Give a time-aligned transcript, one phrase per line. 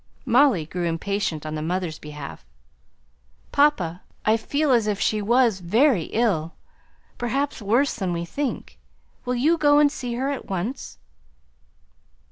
[0.25, 2.43] Molly grew impatient on the mother's behalf.
[3.51, 6.55] "Papa, I feel as if she was very ill;
[7.19, 8.79] perhaps worse than we think.
[9.25, 10.97] Will you go and see her at once?"